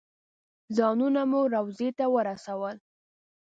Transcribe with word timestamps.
ځانونه 0.77 1.21
مو 1.29 1.41
روضې 1.53 1.89
ته 1.97 2.05
ورسول. 2.15 2.75